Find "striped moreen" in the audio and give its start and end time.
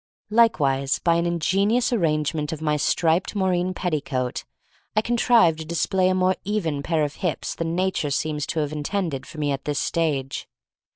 2.75-3.71